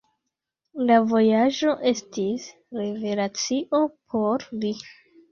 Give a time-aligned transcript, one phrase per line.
[0.85, 3.83] La vojaĝo estis revelacio
[4.15, 4.73] por li.